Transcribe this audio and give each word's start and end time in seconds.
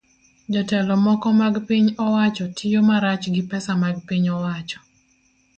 Jotelo 0.53 0.93
moko 1.05 1.27
mag 1.41 1.55
piny 1.67 1.87
owacho 2.05 2.45
tiyo 2.57 2.79
marach 2.89 3.25
gi 3.33 3.43
pesa 3.49 3.71
mag 3.83 3.95
piny 4.07 4.27
owacho 4.37 4.79